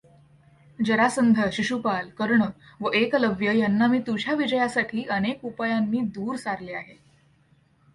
[0.79, 2.45] जरासंध, शिशुपाल, कर्ण
[2.81, 6.97] व एकलव्य यांना मी तुझ्या विजयासाठी अनेक उपायांनी दूर सारले आहे.